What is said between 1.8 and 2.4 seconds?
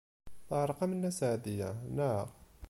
naɣ?